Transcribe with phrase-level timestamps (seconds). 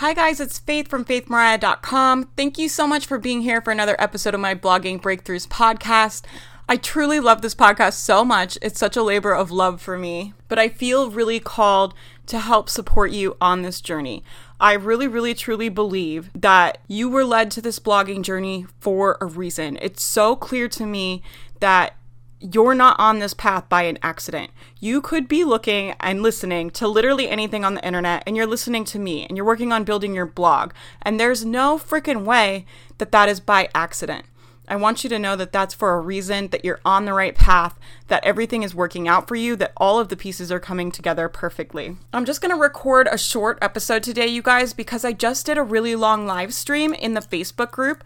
[0.00, 2.28] Hi, guys, it's Faith from faithmariah.com.
[2.36, 6.26] Thank you so much for being here for another episode of my Blogging Breakthroughs podcast.
[6.68, 8.58] I truly love this podcast so much.
[8.60, 11.94] It's such a labor of love for me, but I feel really called
[12.26, 14.22] to help support you on this journey.
[14.60, 19.24] I really, really, truly believe that you were led to this blogging journey for a
[19.24, 19.78] reason.
[19.80, 21.22] It's so clear to me
[21.60, 21.96] that
[22.40, 24.50] you're not on this path by an accident.
[24.78, 28.84] You could be looking and listening to literally anything on the internet, and you're listening
[28.86, 30.72] to me, and you're working on building your blog.
[31.02, 32.66] And there's no freaking way
[32.98, 34.26] that that is by accident.
[34.68, 37.34] I want you to know that that's for a reason, that you're on the right
[37.34, 40.90] path, that everything is working out for you, that all of the pieces are coming
[40.90, 41.96] together perfectly.
[42.12, 45.62] I'm just gonna record a short episode today, you guys, because I just did a
[45.62, 48.02] really long live stream in the Facebook group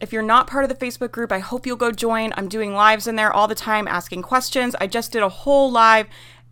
[0.00, 2.32] if you're not part of the Facebook group, I hope you'll go join.
[2.36, 4.76] I'm doing lives in there all the time asking questions.
[4.80, 6.06] I just did a whole live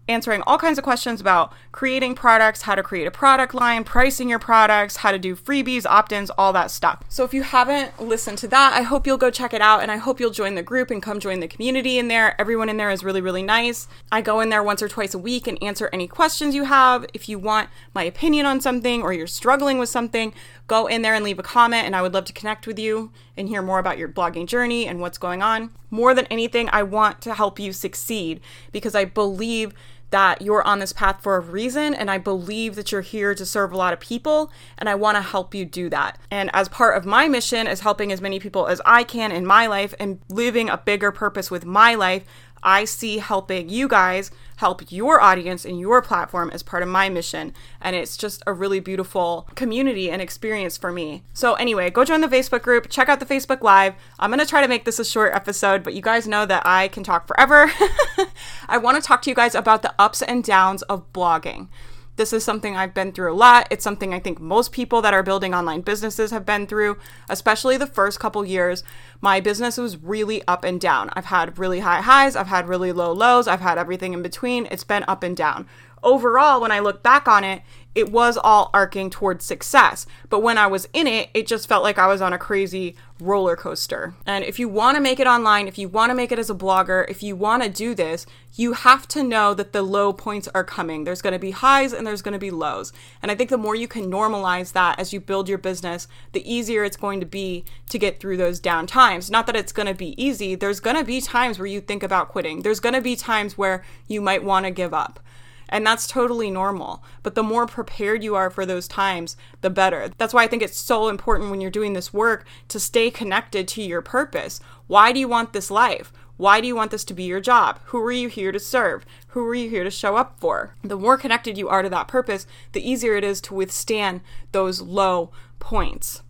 [0.08, 4.28] answering all kinds of questions about creating products, how to create a product line, pricing
[4.28, 7.02] your products, how to do freebies, opt ins, all that stuff.
[7.08, 9.90] So if you haven't listened to that, I hope you'll go check it out and
[9.90, 12.40] I hope you'll join the group and come join the community in there.
[12.40, 13.88] Everyone in there is really, really nice.
[14.12, 17.06] I go in there once or twice a week and answer any questions you have.
[17.12, 20.32] If you want my opinion on something or you're struggling with something,
[20.68, 23.10] go in there and leave a comment and I would love to connect with you
[23.36, 25.70] and hear more about your blogging journey and what's going on.
[25.90, 28.40] More than anything, I want to help you succeed
[28.72, 29.74] because I believe
[30.10, 33.44] that you're on this path for a reason and I believe that you're here to
[33.44, 36.18] serve a lot of people and I want to help you do that.
[36.30, 39.44] And as part of my mission is helping as many people as I can in
[39.44, 42.24] my life and living a bigger purpose with my life,
[42.66, 47.08] I see helping you guys help your audience and your platform as part of my
[47.08, 47.54] mission.
[47.80, 51.22] And it's just a really beautiful community and experience for me.
[51.32, 53.94] So, anyway, go join the Facebook group, check out the Facebook Live.
[54.18, 56.66] I'm going to try to make this a short episode, but you guys know that
[56.66, 57.70] I can talk forever.
[58.68, 61.68] I want to talk to you guys about the ups and downs of blogging.
[62.16, 63.68] This is something I've been through a lot.
[63.70, 67.76] It's something I think most people that are building online businesses have been through, especially
[67.76, 68.82] the first couple years.
[69.20, 71.10] My business was really up and down.
[71.12, 74.66] I've had really high highs, I've had really low lows, I've had everything in between.
[74.70, 75.68] It's been up and down.
[76.02, 77.62] Overall, when I look back on it,
[77.94, 80.06] it was all arcing towards success.
[80.28, 82.94] But when I was in it, it just felt like I was on a crazy
[83.18, 84.14] roller coaster.
[84.26, 86.50] And if you want to make it online, if you want to make it as
[86.50, 90.12] a blogger, if you want to do this, you have to know that the low
[90.12, 91.04] points are coming.
[91.04, 92.92] There's going to be highs and there's going to be lows.
[93.22, 96.50] And I think the more you can normalize that as you build your business, the
[96.50, 99.30] easier it's going to be to get through those down times.
[99.30, 100.54] Not that it's going to be easy.
[100.54, 102.62] There's going to be times where you think about quitting.
[102.62, 105.20] There's going to be times where you might want to give up.
[105.68, 107.02] And that's totally normal.
[107.22, 110.10] But the more prepared you are for those times, the better.
[110.16, 113.66] That's why I think it's so important when you're doing this work to stay connected
[113.68, 114.60] to your purpose.
[114.86, 116.12] Why do you want this life?
[116.36, 117.80] Why do you want this to be your job?
[117.86, 119.06] Who are you here to serve?
[119.28, 120.74] Who are you here to show up for?
[120.82, 124.20] The more connected you are to that purpose, the easier it is to withstand
[124.52, 126.22] those low points.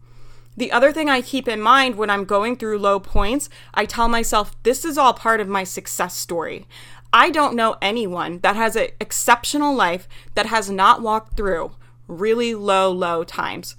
[0.56, 4.08] The other thing I keep in mind when I'm going through low points, I tell
[4.08, 6.66] myself this is all part of my success story.
[7.12, 11.72] I don't know anyone that has an exceptional life that has not walked through
[12.08, 13.76] really low, low times.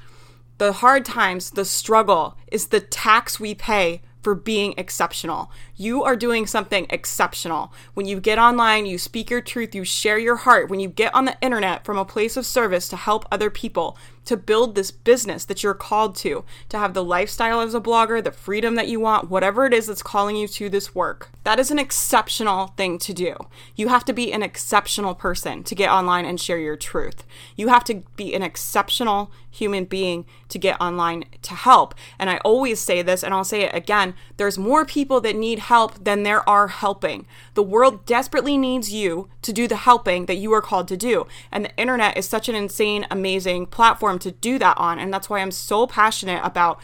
[0.57, 5.51] The hard times, the struggle is the tax we pay for being exceptional.
[5.75, 7.71] You are doing something exceptional.
[7.93, 10.69] When you get online, you speak your truth, you share your heart.
[10.69, 13.97] When you get on the internet from a place of service to help other people,
[14.27, 18.23] to build this business that you're called to, to have the lifestyle as a blogger,
[18.23, 21.29] the freedom that you want, whatever it is that's calling you to this work.
[21.43, 23.35] That is an exceptional thing to do.
[23.75, 27.23] You have to be an exceptional person to get online and share your truth.
[27.55, 31.95] You have to be an exceptional human being to get online to help.
[32.19, 35.59] And I always say this, and I'll say it again there's more people that need
[35.59, 37.25] help than there are helping.
[37.55, 41.25] The world desperately needs you to do the helping that you are called to do.
[41.51, 44.99] And the internet is such an insane, amazing platform platform to do that on.
[44.99, 46.79] And that's why I'm so passionate about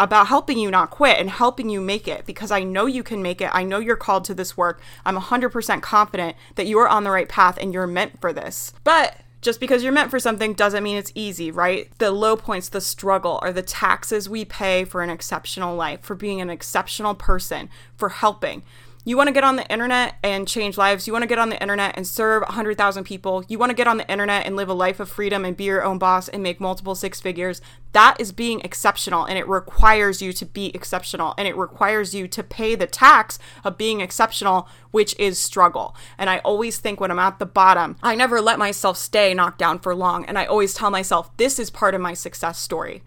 [0.00, 3.22] about helping you not quit and helping you make it because I know you can
[3.22, 3.50] make it.
[3.52, 4.80] I know you're called to this work.
[5.06, 8.72] I'm 100% confident that you are on the right path and you're meant for this.
[8.82, 11.96] But just because you're meant for something doesn't mean it's easy, right?
[11.98, 16.16] The low points, the struggle, are the taxes we pay for an exceptional life, for
[16.16, 18.64] being an exceptional person, for helping.
[19.06, 21.06] You want to get on the internet and change lives.
[21.06, 23.44] You want to get on the internet and serve 100,000 people.
[23.48, 25.64] You want to get on the internet and live a life of freedom and be
[25.64, 27.60] your own boss and make multiple six figures.
[27.92, 32.26] That is being exceptional and it requires you to be exceptional and it requires you
[32.28, 35.94] to pay the tax of being exceptional, which is struggle.
[36.16, 39.58] And I always think when I'm at the bottom, I never let myself stay knocked
[39.58, 40.24] down for long.
[40.24, 43.02] And I always tell myself, this is part of my success story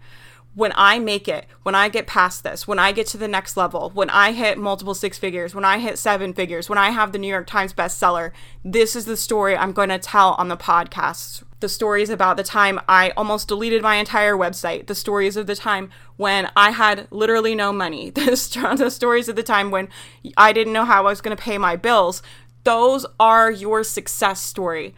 [0.58, 3.56] when I make it, when I get past this, when I get to the next
[3.56, 7.12] level, when I hit multiple six figures, when I hit seven figures, when I have
[7.12, 8.32] the New York Times bestseller,
[8.64, 11.44] this is the story I'm going to tell on the podcast.
[11.60, 15.54] The stories about the time I almost deleted my entire website, the stories of the
[15.54, 19.88] time when I had literally no money, the, the stories of the time when
[20.36, 22.20] I didn't know how I was going to pay my bills.
[22.64, 24.92] Those are your success story.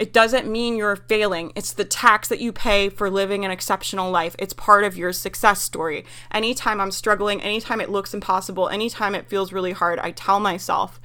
[0.00, 1.52] It doesn't mean you're failing.
[1.54, 4.34] It's the tax that you pay for living an exceptional life.
[4.38, 6.06] It's part of your success story.
[6.32, 10.98] Anytime I'm struggling, anytime it looks impossible, anytime it feels really hard, I tell myself,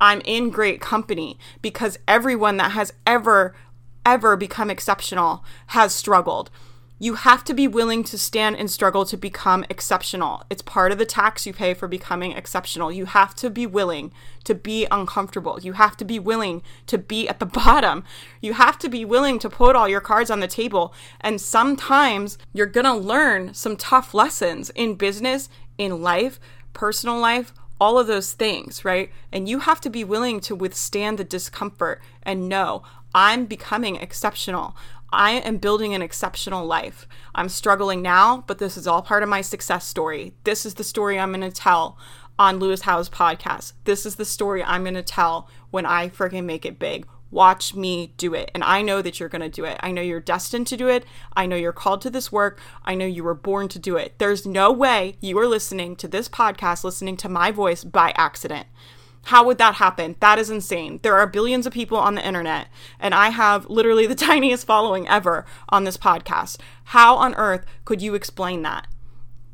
[0.00, 3.54] I'm in great company because everyone that has ever,
[4.04, 6.50] ever become exceptional has struggled.
[7.02, 10.44] You have to be willing to stand and struggle to become exceptional.
[10.48, 12.92] It's part of the tax you pay for becoming exceptional.
[12.92, 14.12] You have to be willing
[14.44, 15.58] to be uncomfortable.
[15.60, 18.04] You have to be willing to be at the bottom.
[18.40, 20.94] You have to be willing to put all your cards on the table.
[21.20, 25.48] And sometimes you're going to learn some tough lessons in business,
[25.78, 26.38] in life,
[26.72, 29.10] personal life, all of those things, right?
[29.32, 34.76] And you have to be willing to withstand the discomfort and know I'm becoming exceptional.
[35.12, 37.06] I am building an exceptional life.
[37.34, 40.32] I'm struggling now, but this is all part of my success story.
[40.44, 41.98] This is the story I'm going to tell
[42.38, 43.74] on Lewis Howes podcast.
[43.84, 47.06] This is the story I'm going to tell when I freaking make it big.
[47.30, 48.50] Watch me do it.
[48.54, 49.78] And I know that you're going to do it.
[49.80, 51.04] I know you're destined to do it.
[51.34, 52.58] I know you're called to this work.
[52.84, 54.18] I know you were born to do it.
[54.18, 58.66] There's no way you are listening to this podcast, listening to my voice by accident.
[59.24, 60.16] How would that happen?
[60.20, 60.98] That is insane.
[61.02, 65.06] There are billions of people on the internet, and I have literally the tiniest following
[65.08, 66.58] ever on this podcast.
[66.84, 68.86] How on earth could you explain that?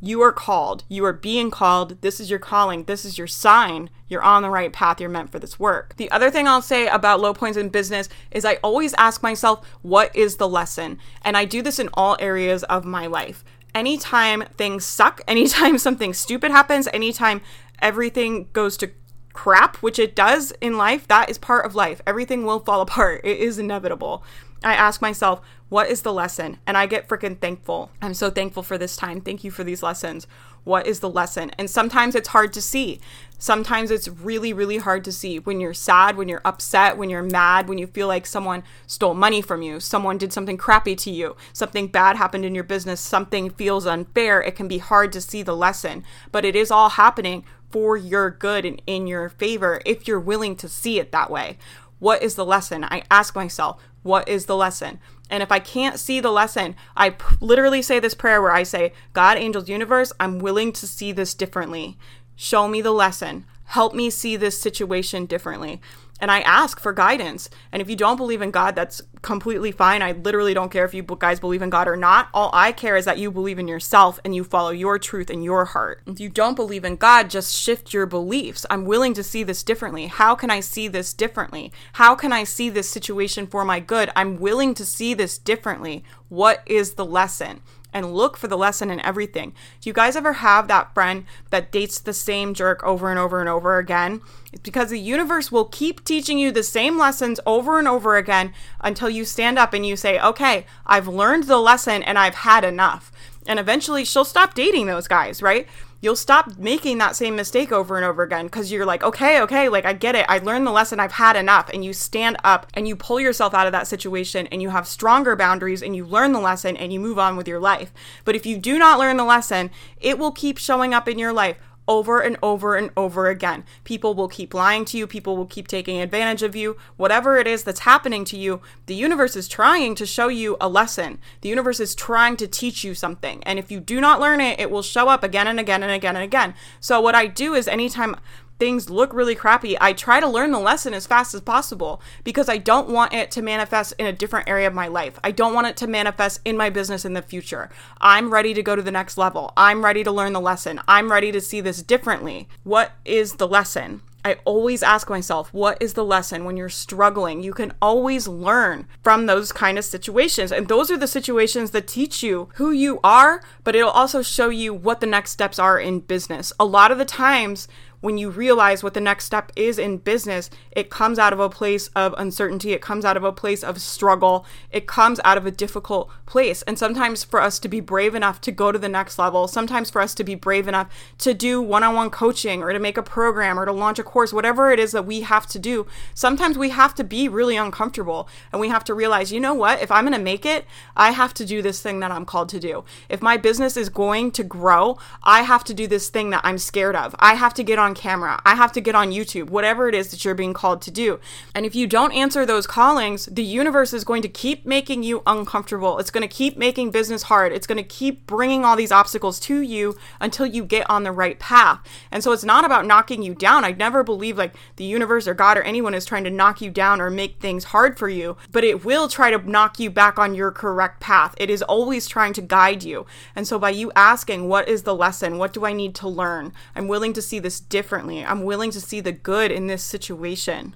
[0.00, 0.84] You are called.
[0.88, 2.00] You are being called.
[2.02, 2.84] This is your calling.
[2.84, 3.90] This is your sign.
[4.06, 5.00] You're on the right path.
[5.00, 5.96] You're meant for this work.
[5.96, 9.66] The other thing I'll say about low points in business is I always ask myself,
[9.82, 10.98] what is the lesson?
[11.22, 13.44] And I do this in all areas of my life.
[13.74, 17.40] Anytime things suck, anytime something stupid happens, anytime
[17.82, 18.92] everything goes to
[19.38, 22.02] crap, which it does in life, that is part of life.
[22.05, 23.20] Everything will fall apart.
[23.23, 24.25] It is inevitable.
[24.64, 26.58] I ask myself, what is the lesson?
[26.67, 27.93] And I get freaking thankful.
[28.02, 29.20] I'm so thankful for this time.
[29.20, 30.26] Thank you for these lessons.
[30.64, 31.52] What is the lesson?
[31.56, 33.00] And sometimes it's hard to see.
[33.38, 37.23] Sometimes it's really, really hard to see when you're sad, when you're upset, when you're
[37.23, 41.11] mad, when you feel like someone stole money from you, someone did something crappy to
[41.11, 44.43] you, something bad happened in your business, something feels unfair.
[44.43, 46.02] It can be hard to see the lesson,
[46.32, 50.56] but it is all happening for your good and in your favor if you're willing
[50.56, 51.58] to see it that way.
[51.98, 52.84] What is the lesson?
[52.84, 55.00] I ask myself, what is the lesson?
[55.30, 58.62] And if I can't see the lesson, I p- literally say this prayer where I
[58.62, 61.98] say, God, angels, universe, I'm willing to see this differently.
[62.34, 63.44] Show me the lesson.
[63.64, 65.80] Help me see this situation differently
[66.20, 67.48] and I ask for guidance.
[67.72, 70.02] And if you don't believe in God, that's completely fine.
[70.02, 72.28] I literally don't care if you guys believe in God or not.
[72.32, 75.42] All I care is that you believe in yourself and you follow your truth in
[75.42, 76.02] your heart.
[76.06, 78.66] If you don't believe in God, just shift your beliefs.
[78.70, 80.06] I'm willing to see this differently.
[80.06, 81.72] How can I see this differently?
[81.94, 84.10] How can I see this situation for my good?
[84.14, 86.04] I'm willing to see this differently.
[86.28, 87.60] What is the lesson?
[87.93, 89.55] And look for the lesson in everything.
[89.81, 93.40] Do you guys ever have that friend that dates the same jerk over and over
[93.40, 94.20] and over again?
[94.52, 98.52] It's because the universe will keep teaching you the same lessons over and over again
[98.81, 102.64] until you stand up and you say, okay, I've learned the lesson and I've had
[102.64, 103.11] enough.
[103.46, 105.67] And eventually she'll stop dating those guys, right?
[106.00, 109.68] You'll stop making that same mistake over and over again because you're like, okay, okay,
[109.68, 110.26] like I get it.
[110.28, 111.00] I learned the lesson.
[111.00, 111.68] I've had enough.
[111.72, 114.86] And you stand up and you pull yourself out of that situation and you have
[114.86, 117.92] stronger boundaries and you learn the lesson and you move on with your life.
[118.24, 119.70] But if you do not learn the lesson,
[120.00, 121.56] it will keep showing up in your life
[121.88, 123.64] over and over and over again.
[123.83, 126.76] People will keep lying to you, people will keep taking advantage of you.
[126.97, 130.68] Whatever it is that's happening to you, the universe is trying to show you a
[130.68, 131.18] lesson.
[131.40, 133.42] The universe is trying to teach you something.
[133.45, 135.90] And if you do not learn it, it will show up again and again and
[135.90, 136.54] again and again.
[136.80, 138.16] So, what I do is anytime
[138.58, 142.48] things look really crappy, I try to learn the lesson as fast as possible because
[142.48, 145.18] I don't want it to manifest in a different area of my life.
[145.22, 147.70] I don't want it to manifest in my business in the future.
[148.00, 149.52] I'm ready to go to the next level.
[149.56, 150.80] I'm ready to learn the lesson.
[150.88, 152.48] I'm ready to see this differently.
[152.64, 154.02] What is the lesson?
[154.24, 157.42] I always ask myself, what is the lesson when you're struggling?
[157.42, 160.50] You can always learn from those kind of situations.
[160.50, 164.48] And those are the situations that teach you who you are, but it'll also show
[164.48, 166.52] you what the next steps are in business.
[166.58, 167.68] A lot of the times
[168.00, 171.49] when you realize what the next step is in business, it comes out of a
[171.49, 172.73] place of uncertainty.
[172.73, 174.47] It comes out of a place of struggle.
[174.71, 176.62] It comes out of a difficult place.
[176.62, 179.90] And sometimes for us to be brave enough to go to the next level, sometimes
[179.90, 180.88] for us to be brave enough
[181.19, 184.05] to do one on one coaching or to make a program or to launch a
[184.05, 187.57] course, whatever it is that we have to do, sometimes we have to be really
[187.57, 189.83] uncomfortable and we have to realize, you know what?
[189.83, 190.64] If I'm going to make it,
[190.97, 192.85] I have to do this thing that I'm called to do.
[193.09, 196.59] If my business is going to grow, I have to do this thing that I'm
[196.59, 197.14] scared of.
[197.19, 198.40] I have to get on camera.
[198.45, 201.21] I have to get on YouTube, whatever it is that you're being called to do.
[201.54, 205.23] And if you don't answer those callings, the universe is going to keep making you
[205.26, 205.99] uncomfortable.
[205.99, 207.52] It's going to keep making business hard.
[207.52, 211.12] It's going to keep bringing all these obstacles to you until you get on the
[211.12, 211.80] right path.
[212.11, 213.64] And so it's not about knocking you down.
[213.64, 216.71] I never believe like the universe or God or anyone is trying to knock you
[216.71, 220.18] down or make things hard for you, but it will try to knock you back
[220.18, 221.35] on your correct path.
[221.38, 223.07] It is always trying to guide you.
[223.35, 225.38] And so by you asking, what is the lesson?
[225.38, 226.52] What do I need to learn?
[226.75, 228.25] I'm willing to see this differently.
[228.25, 230.75] I'm willing to see the good in this situation.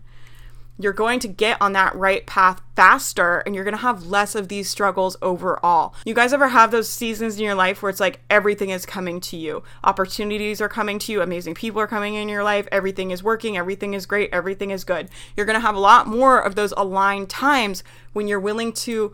[0.78, 4.36] You're going to get on that right path faster and you're going to have less
[4.36, 5.96] of these struggles overall.
[6.04, 9.20] You guys ever have those seasons in your life where it's like everything is coming
[9.22, 9.64] to you?
[9.82, 13.56] Opportunities are coming to you, amazing people are coming in your life, everything is working,
[13.56, 15.08] everything is great, everything is good.
[15.36, 17.82] You're going to have a lot more of those aligned times
[18.12, 19.12] when you're willing to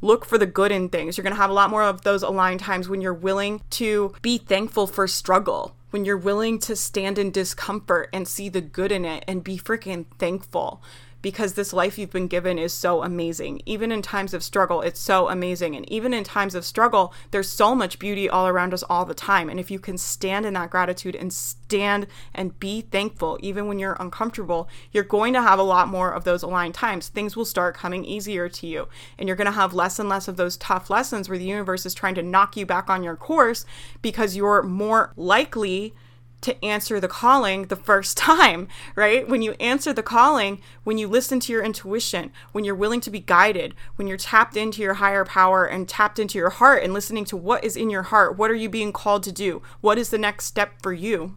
[0.00, 1.16] look for the good in things.
[1.16, 4.14] You're going to have a lot more of those aligned times when you're willing to
[4.22, 8.92] be thankful for struggle, when you're willing to stand in discomfort and see the good
[8.92, 10.82] in it and be freaking thankful
[11.22, 13.60] because this life you've been given is so amazing.
[13.66, 15.76] Even in times of struggle, it's so amazing.
[15.76, 19.14] And even in times of struggle, there's so much beauty all around us all the
[19.14, 19.48] time.
[19.48, 23.78] And if you can stand in that gratitude and stand and be thankful, even when
[23.78, 27.08] you're uncomfortable, you're going to have a lot more of those aligned times.
[27.08, 28.88] Things will start coming easier to you.
[29.18, 31.84] And you're going to have less and less of those tough lessons where the universe
[31.84, 33.64] is trying to knock you back on your course
[34.02, 35.94] because you're more likely
[36.42, 39.28] to answer the calling the first time, right?
[39.28, 43.10] When you answer the calling, when you listen to your intuition, when you're willing to
[43.10, 46.92] be guided, when you're tapped into your higher power and tapped into your heart and
[46.92, 49.62] listening to what is in your heart, what are you being called to do?
[49.80, 51.36] What is the next step for you?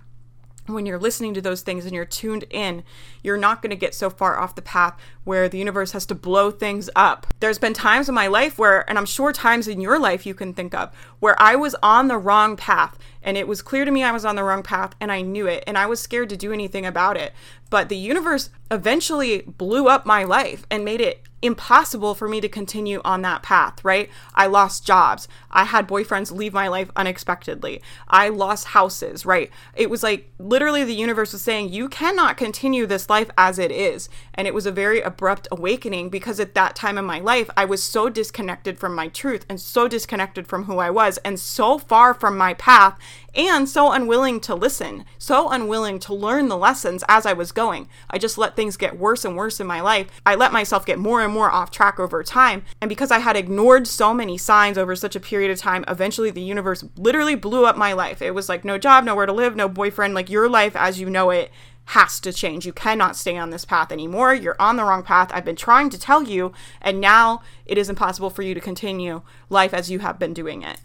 [0.65, 2.83] When you're listening to those things and you're tuned in,
[3.21, 6.15] you're not going to get so far off the path where the universe has to
[6.15, 7.27] blow things up.
[7.39, 10.33] There's been times in my life where, and I'm sure times in your life you
[10.33, 13.91] can think of, where I was on the wrong path and it was clear to
[13.91, 16.29] me I was on the wrong path and I knew it and I was scared
[16.29, 17.33] to do anything about it.
[17.69, 22.47] But the universe eventually blew up my life and made it impossible for me to
[22.47, 24.09] continue on that path, right?
[24.33, 25.27] I lost jobs.
[25.51, 27.81] I had boyfriends leave my life unexpectedly.
[28.07, 29.51] I lost houses, right?
[29.75, 33.71] It was like literally the universe was saying, you cannot continue this life as it
[33.71, 34.07] is.
[34.33, 37.65] And it was a very abrupt awakening because at that time in my life, I
[37.65, 41.77] was so disconnected from my truth and so disconnected from who I was and so
[41.77, 42.97] far from my path
[43.35, 47.89] and so unwilling to listen, so unwilling to learn the lessons as I was going.
[48.09, 50.07] I just let things get worse and worse in my life.
[50.25, 52.63] I let myself get more and more off track over time.
[52.79, 56.29] And because I had ignored so many signs over such a period of time, eventually
[56.29, 58.21] the universe literally blew up my life.
[58.21, 61.09] It was like no job, nowhere to live, no boyfriend, like your life as you
[61.09, 61.51] know it
[61.85, 62.65] has to change.
[62.65, 64.33] You cannot stay on this path anymore.
[64.33, 65.29] You're on the wrong path.
[65.33, 69.21] I've been trying to tell you, and now it is impossible for you to continue
[69.49, 70.79] life as you have been doing it.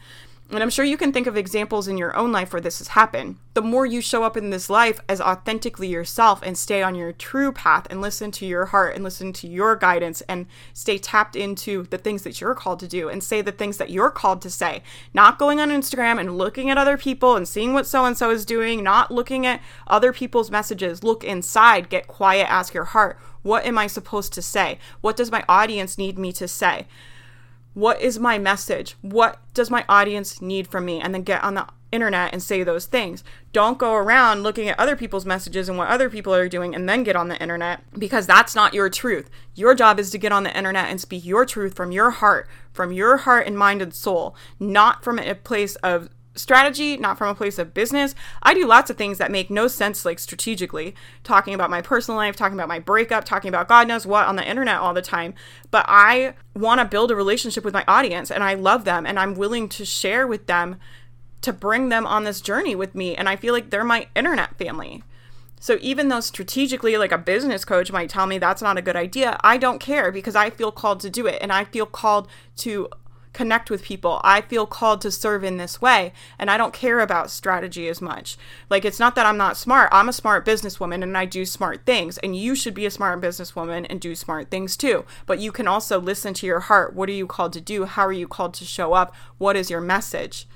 [0.50, 2.88] And I'm sure you can think of examples in your own life where this has
[2.88, 3.36] happened.
[3.52, 7.12] The more you show up in this life as authentically yourself and stay on your
[7.12, 11.36] true path and listen to your heart and listen to your guidance and stay tapped
[11.36, 14.40] into the things that you're called to do and say the things that you're called
[14.40, 14.82] to say.
[15.12, 18.30] Not going on Instagram and looking at other people and seeing what so and so
[18.30, 21.04] is doing, not looking at other people's messages.
[21.04, 23.18] Look inside, get quiet, ask your heart.
[23.42, 24.78] What am I supposed to say?
[25.02, 26.86] What does my audience need me to say?
[27.78, 28.97] What is my message?
[29.02, 31.00] What does my audience need from me?
[31.00, 33.23] And then get on the internet and say those things.
[33.52, 36.88] Don't go around looking at other people's messages and what other people are doing and
[36.88, 39.30] then get on the internet because that's not your truth.
[39.54, 42.49] Your job is to get on the internet and speak your truth from your heart,
[42.73, 46.08] from your heart and mind and soul, not from a place of
[46.38, 48.14] strategy, not from a place of business.
[48.42, 52.16] I do lots of things that make no sense, like strategically, talking about my personal
[52.16, 55.02] life, talking about my breakup, talking about God knows what on the internet all the
[55.02, 55.35] time.
[55.71, 59.18] But I want to build a relationship with my audience and I love them and
[59.18, 60.76] I'm willing to share with them
[61.42, 63.14] to bring them on this journey with me.
[63.14, 65.02] And I feel like they're my internet family.
[65.61, 68.97] So even though strategically, like a business coach might tell me that's not a good
[68.97, 72.28] idea, I don't care because I feel called to do it and I feel called
[72.59, 72.88] to
[73.38, 74.21] connect with people.
[74.25, 78.02] I feel called to serve in this way, and I don't care about strategy as
[78.02, 78.37] much.
[78.68, 79.90] Like, it's not that I'm not smart.
[79.92, 83.21] I'm a smart businesswoman and I do smart things, and you should be a smart
[83.21, 85.04] businesswoman and do smart things too.
[85.25, 86.97] But you can also listen to your heart.
[86.97, 87.85] What are you called to do?
[87.85, 89.14] How are you called to show up?
[89.38, 90.49] What is your message?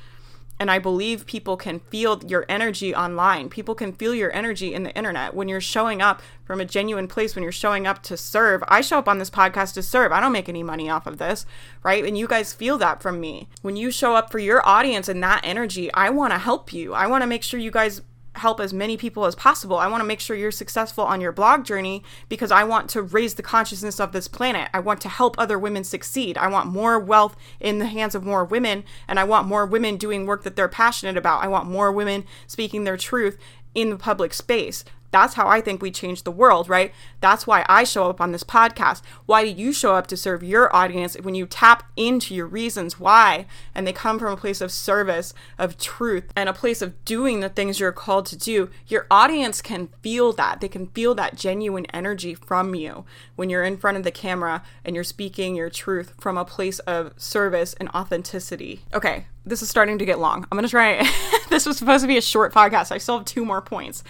[0.62, 3.48] And I believe people can feel your energy online.
[3.48, 7.08] People can feel your energy in the internet when you're showing up from a genuine
[7.08, 8.62] place, when you're showing up to serve.
[8.68, 10.12] I show up on this podcast to serve.
[10.12, 11.46] I don't make any money off of this,
[11.82, 12.04] right?
[12.04, 13.48] And you guys feel that from me.
[13.62, 16.94] When you show up for your audience and that energy, I want to help you.
[16.94, 18.00] I want to make sure you guys
[18.36, 19.76] help as many people as possible.
[19.76, 23.02] I want to make sure you're successful on your blog journey because I want to
[23.02, 24.70] raise the consciousness of this planet.
[24.72, 26.38] I want to help other women succeed.
[26.38, 29.96] I want more wealth in the hands of more women, and I want more women
[29.96, 31.44] doing work that they're passionate about.
[31.44, 33.38] I want more women speaking their truth
[33.74, 34.84] in the public space.
[35.12, 36.92] That's how I think we change the world, right?
[37.20, 39.02] That's why I show up on this podcast.
[39.26, 42.98] Why do you show up to serve your audience when you tap into your reasons
[42.98, 43.46] why?
[43.74, 47.40] And they come from a place of service, of truth, and a place of doing
[47.40, 48.70] the things you're called to do.
[48.88, 50.60] Your audience can feel that.
[50.60, 53.04] They can feel that genuine energy from you
[53.36, 56.78] when you're in front of the camera and you're speaking your truth from a place
[56.80, 58.80] of service and authenticity.
[58.94, 60.46] Okay, this is starting to get long.
[60.50, 61.06] I'm going to try.
[61.50, 62.92] this was supposed to be a short podcast.
[62.92, 64.02] I still have two more points.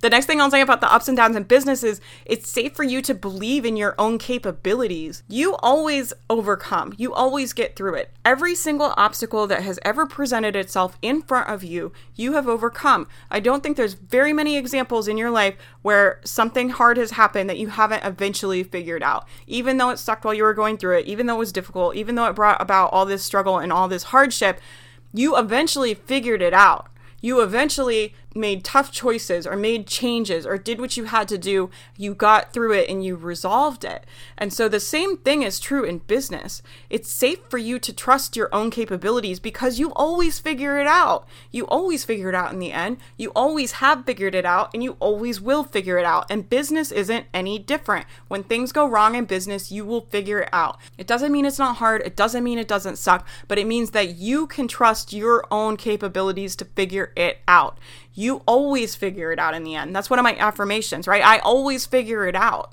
[0.00, 2.74] The next thing I'll say about the ups and downs in business is it's safe
[2.74, 5.22] for you to believe in your own capabilities.
[5.28, 8.10] You always overcome, you always get through it.
[8.24, 13.06] Every single obstacle that has ever presented itself in front of you, you have overcome.
[13.30, 17.48] I don't think there's very many examples in your life where something hard has happened
[17.50, 19.26] that you haven't eventually figured out.
[19.46, 21.96] Even though it sucked while you were going through it, even though it was difficult,
[21.96, 24.60] even though it brought about all this struggle and all this hardship,
[25.12, 26.88] you eventually figured it out
[27.24, 31.70] you eventually made tough choices or made changes or did what you had to do,
[31.96, 34.04] you got through it and you resolved it.
[34.36, 36.62] And so the same thing is true in business.
[36.90, 41.26] It's safe for you to trust your own capabilities because you always figure it out.
[41.50, 42.98] You always figure it out in the end.
[43.16, 46.30] You always have figured it out and you always will figure it out.
[46.30, 48.06] And business isn't any different.
[48.28, 50.78] When things go wrong in business, you will figure it out.
[50.98, 53.92] It doesn't mean it's not hard, it doesn't mean it doesn't suck, but it means
[53.92, 57.78] that you can trust your own capabilities to figure it out
[58.14, 59.94] you always figure it out in the end.
[59.94, 61.24] That's one of my affirmations, right?
[61.24, 62.72] I always figure it out.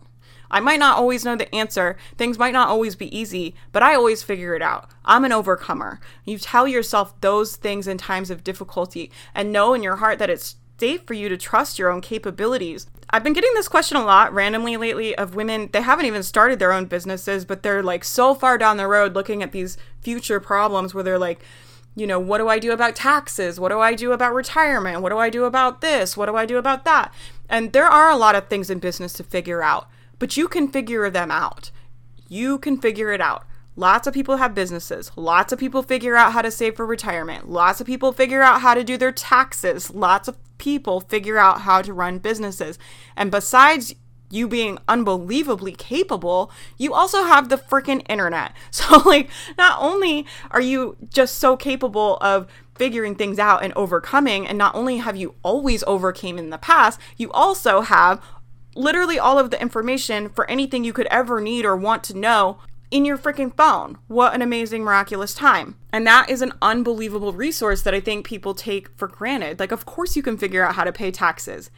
[0.51, 1.97] I might not always know the answer.
[2.17, 4.89] Things might not always be easy, but I always figure it out.
[5.05, 5.99] I'm an overcomer.
[6.25, 10.29] You tell yourself those things in times of difficulty and know in your heart that
[10.29, 12.87] it's safe for you to trust your own capabilities.
[13.11, 15.69] I've been getting this question a lot randomly lately of women.
[15.71, 19.13] They haven't even started their own businesses, but they're like so far down the road
[19.13, 21.43] looking at these future problems where they're like,
[21.95, 23.59] you know, what do I do about taxes?
[23.59, 25.01] What do I do about retirement?
[25.01, 26.15] What do I do about this?
[26.15, 27.13] What do I do about that?
[27.49, 30.69] And there are a lot of things in business to figure out, but you can
[30.69, 31.71] figure them out.
[32.29, 33.45] You can figure it out.
[33.75, 35.11] Lots of people have businesses.
[35.15, 37.49] Lots of people figure out how to save for retirement.
[37.49, 39.93] Lots of people figure out how to do their taxes.
[39.93, 42.77] Lots of people figure out how to run businesses.
[43.15, 43.95] And besides
[44.31, 48.53] you being unbelievably capable, you also have the freaking internet.
[48.71, 54.47] So, like, not only are you just so capable of figuring things out and overcoming,
[54.47, 58.23] and not only have you always overcame in the past, you also have
[58.75, 62.57] literally all of the information for anything you could ever need or want to know
[62.89, 63.97] in your freaking phone.
[64.07, 65.75] What an amazing, miraculous time.
[65.93, 69.59] And that is an unbelievable resource that I think people take for granted.
[69.59, 71.69] Like, of course, you can figure out how to pay taxes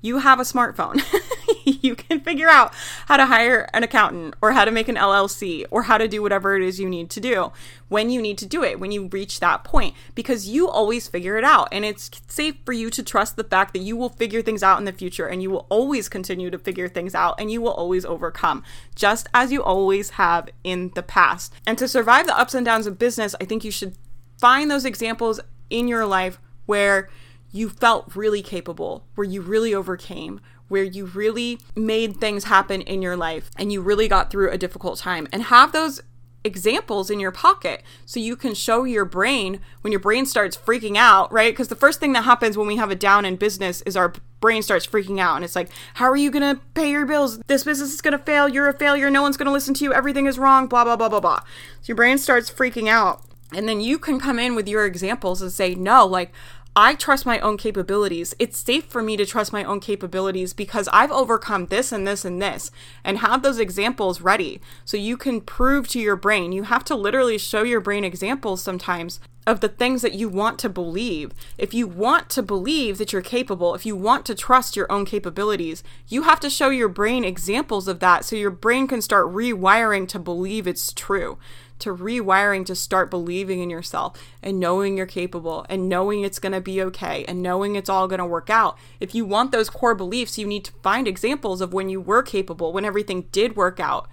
[0.00, 1.02] you have a smartphone.
[1.82, 2.72] you can figure out
[3.06, 6.22] how to hire an accountant or how to make an LLC or how to do
[6.22, 7.52] whatever it is you need to do
[7.88, 11.38] when you need to do it, when you reach that point, because you always figure
[11.38, 11.68] it out.
[11.72, 14.78] And it's safe for you to trust the fact that you will figure things out
[14.78, 17.72] in the future and you will always continue to figure things out and you will
[17.72, 18.62] always overcome,
[18.94, 21.52] just as you always have in the past.
[21.66, 23.96] And to survive the ups and downs of business, I think you should
[24.38, 27.08] find those examples in your life where
[27.50, 33.02] you felt really capable, where you really overcame, where you really made things happen in
[33.02, 36.00] your life and you really got through a difficult time and have those
[36.44, 40.96] examples in your pocket so you can show your brain when your brain starts freaking
[40.96, 41.52] out, right?
[41.52, 44.12] Because the first thing that happens when we have a down in business is our
[44.40, 47.38] brain starts freaking out and it's like, how are you going to pay your bills?
[47.46, 48.48] This business is going to fail.
[48.48, 49.10] You're a failure.
[49.10, 49.92] No one's going to listen to you.
[49.92, 50.66] Everything is wrong.
[50.68, 51.40] Blah, blah, blah, blah, blah.
[51.80, 53.22] So your brain starts freaking out.
[53.52, 56.32] And then you can come in with your examples and say, no, like,
[56.80, 58.36] I trust my own capabilities.
[58.38, 62.24] It's safe for me to trust my own capabilities because I've overcome this and this
[62.24, 62.70] and this
[63.02, 66.52] and have those examples ready so you can prove to your brain.
[66.52, 70.60] You have to literally show your brain examples sometimes of the things that you want
[70.60, 71.32] to believe.
[71.56, 75.04] If you want to believe that you're capable, if you want to trust your own
[75.04, 79.26] capabilities, you have to show your brain examples of that so your brain can start
[79.26, 81.38] rewiring to believe it's true
[81.80, 86.52] to rewiring to start believing in yourself and knowing you're capable and knowing it's going
[86.52, 88.76] to be okay and knowing it's all going to work out.
[89.00, 92.22] If you want those core beliefs, you need to find examples of when you were
[92.22, 94.08] capable, when everything did work out.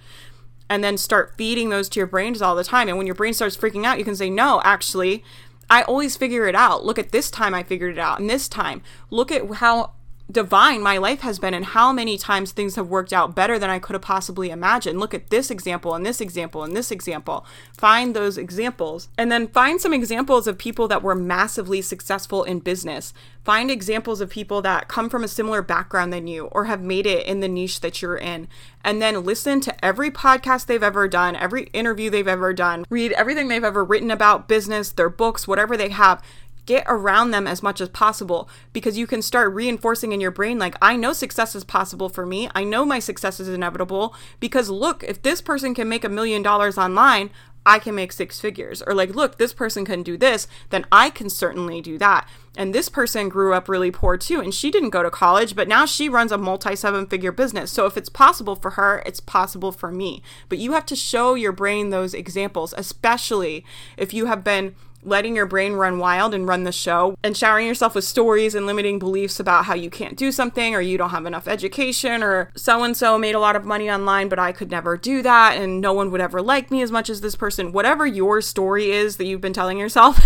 [0.67, 2.88] And then start feeding those to your brains all the time.
[2.88, 5.23] And when your brain starts freaking out, you can say, No, actually,
[5.69, 6.86] I always figure it out.
[6.86, 8.82] Look at this time I figured it out, and this time.
[9.10, 9.91] Look at how
[10.32, 13.70] divine my life has been and how many times things have worked out better than
[13.70, 15.00] I could have possibly imagined.
[15.00, 17.46] Look at this example and this example and this example.
[17.74, 22.60] Find those examples and then find some examples of people that were massively successful in
[22.60, 23.14] business.
[23.44, 27.06] Find examples of people that come from a similar background than you or have made
[27.06, 28.48] it in the niche that you're in.
[28.84, 33.12] And then listen to every podcast they've ever done, every interview they've ever done, read
[33.12, 36.24] everything they've ever written about business, their books, whatever they have
[36.65, 40.60] get around them as much as possible because you can start reinforcing in your brain
[40.60, 42.49] like I know success is possible for me.
[42.56, 46.41] I know my success is inevitable because look, if this person can make a million
[46.41, 47.30] dollars online,
[47.65, 48.82] I can make six figures.
[48.84, 52.30] Or like, look, this person can do this, then I can certainly do that.
[52.56, 55.67] And this person grew up really poor too, and she didn't go to college, but
[55.67, 57.71] now she runs a multi seven figure business.
[57.71, 60.21] So if it's possible for her, it's possible for me.
[60.47, 63.65] But you have to show your brain those examples, especially
[63.97, 64.75] if you have been
[65.06, 68.65] letting your brain run wild and run the show and showering yourself with stories and
[68.65, 72.52] limiting beliefs about how you can't do something or you don't have enough education or
[72.56, 75.58] so and so made a lot of money online but I could never do that
[75.58, 77.72] and no one would ever like me as much as this person.
[77.72, 80.20] Whatever your story is that you've been telling yourself,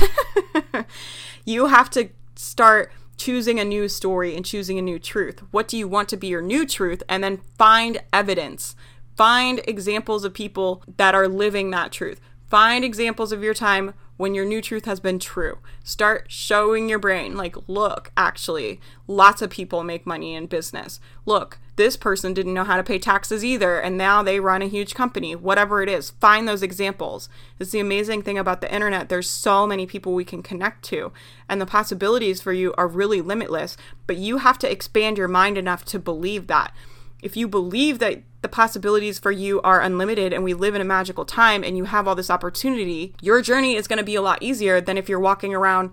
[1.46, 5.44] you have to start choosing a new story and choosing a new truth.
[5.52, 7.04] What do you want to be your new truth?
[7.10, 8.76] And then find evidence.
[9.16, 12.22] Find examples of people that are living that truth.
[12.48, 15.60] Find examples of your time when your new truth has been true.
[15.82, 21.00] Start showing your brain, like, look, actually, lots of people make money in business.
[21.26, 24.68] Look, this person didn't know how to pay taxes either, and now they run a
[24.68, 25.38] huge company.
[25.38, 27.30] Whatever it is, find those examples.
[27.60, 29.08] It's the amazing thing about the internet.
[29.08, 31.14] There's so many people we can connect to,
[31.48, 35.58] and the possibilities for you are really limitless, but you have to expand your mind
[35.58, 36.74] enough to believe that.
[37.22, 40.86] If you believe that the possibilities for you are unlimited and we live in a
[40.86, 44.22] magical time and you have all this opportunity, your journey is going to be a
[44.22, 45.92] lot easier than if you're walking around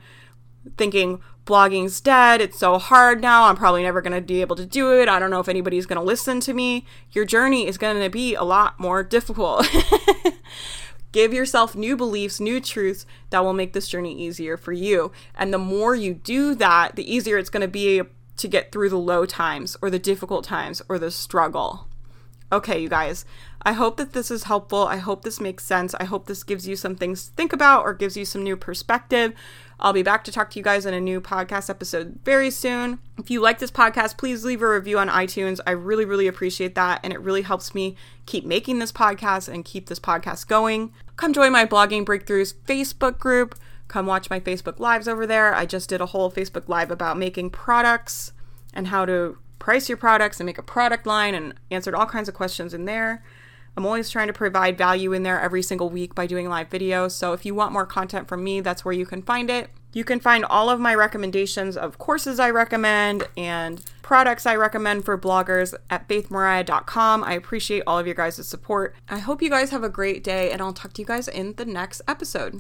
[0.76, 4.66] thinking blogging's dead, it's so hard now, I'm probably never going to be able to
[4.66, 5.08] do it.
[5.08, 6.84] I don't know if anybody's going to listen to me.
[7.12, 9.66] Your journey is going to be a lot more difficult.
[11.12, 15.12] Give yourself new beliefs, new truths that will make this journey easier for you.
[15.34, 18.02] And the more you do that, the easier it's going to be
[18.37, 21.88] to get through the low times or the difficult times or the struggle.
[22.53, 23.25] Okay, you guys,
[23.62, 24.87] I hope that this is helpful.
[24.87, 25.94] I hope this makes sense.
[25.99, 28.57] I hope this gives you some things to think about or gives you some new
[28.57, 29.33] perspective.
[29.81, 33.01] I'll be back to talk to you guys in a new podcast episode very soon.
[33.18, 35.59] If you like this podcast, please leave a review on iTunes.
[35.66, 37.01] I really, really appreciate that.
[37.03, 40.92] And it really helps me keep making this podcast and keep this podcast going.
[41.16, 43.59] Come join my Blogging Breakthroughs Facebook group.
[43.88, 45.55] Come watch my Facebook Lives over there.
[45.55, 48.33] I just did a whole Facebook Live about making products
[48.75, 52.29] and how to price your products and make a product line and answered all kinds
[52.29, 53.22] of questions in there.
[53.77, 57.12] I'm always trying to provide value in there every single week by doing live videos.
[57.12, 59.70] So if you want more content from me, that's where you can find it.
[59.92, 65.05] You can find all of my recommendations of courses I recommend and products I recommend
[65.05, 67.25] for bloggers at faithmariah.com.
[67.25, 68.94] I appreciate all of your guys' support.
[69.09, 71.55] I hope you guys have a great day, and I'll talk to you guys in
[71.55, 72.55] the next episode.